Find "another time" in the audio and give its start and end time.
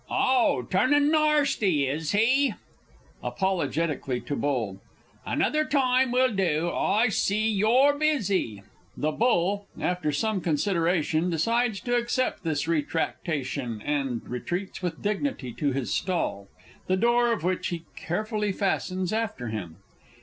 5.27-6.11